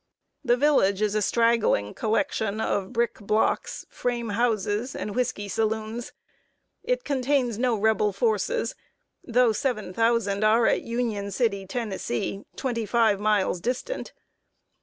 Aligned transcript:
The 0.43 0.57
village 0.57 0.99
is 0.99 1.13
a 1.13 1.21
straggling 1.21 1.93
collection 1.93 2.59
of 2.59 2.91
brick 2.91 3.19
blocks, 3.19 3.85
frame 3.91 4.29
houses, 4.29 4.95
and 4.95 5.13
whisky 5.13 5.47
saloons. 5.47 6.11
It 6.81 7.03
contains 7.03 7.59
no 7.59 7.75
Rebel 7.77 8.11
forces, 8.11 8.73
though 9.23 9.51
seven 9.53 9.93
thousand 9.93 10.43
are 10.43 10.65
at 10.65 10.81
Union 10.81 11.29
City, 11.29 11.67
Tenn., 11.67 11.95
twenty 12.55 12.87
five 12.87 13.19
miles 13.19 13.61
distant. 13.61 14.11